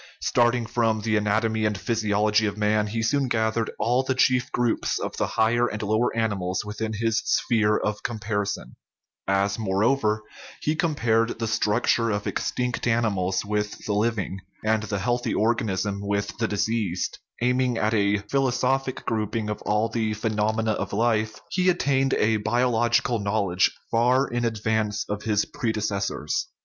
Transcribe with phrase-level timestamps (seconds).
[0.23, 4.97] Starting from the anatomy and physiology of man, he soon gathered all the chief groups
[4.97, 8.75] of the higher and lower animals within his sphere of comparison.
[9.27, 10.23] As, moreover,
[10.59, 16.35] he compared the structure of extinct animals with the living, and the healthy organism with
[16.39, 18.23] the diseased, endeavoring to
[19.27, 22.37] bring together all the phenomena of life in a truly philosophic fashion, he attained a
[22.41, 26.47] biological knowledge far in advance of his predecessors.